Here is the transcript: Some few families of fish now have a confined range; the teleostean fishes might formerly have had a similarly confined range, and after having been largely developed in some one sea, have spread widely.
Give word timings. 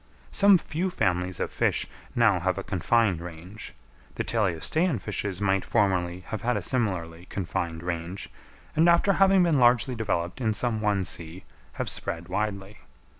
Some 0.31 0.57
few 0.57 0.89
families 0.89 1.39
of 1.39 1.51
fish 1.51 1.85
now 2.15 2.39
have 2.39 2.57
a 2.57 2.63
confined 2.63 3.21
range; 3.21 3.75
the 4.15 4.23
teleostean 4.23 4.97
fishes 4.97 5.39
might 5.39 5.63
formerly 5.63 6.21
have 6.21 6.41
had 6.41 6.57
a 6.57 6.61
similarly 6.63 7.27
confined 7.27 7.83
range, 7.83 8.27
and 8.75 8.89
after 8.89 9.13
having 9.13 9.43
been 9.43 9.59
largely 9.59 9.93
developed 9.93 10.41
in 10.41 10.55
some 10.55 10.81
one 10.81 11.03
sea, 11.05 11.43
have 11.73 11.87
spread 11.87 12.29
widely. 12.29 12.79